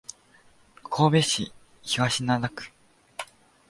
[0.81, 1.53] 神戸市
[1.83, 2.71] 東灘区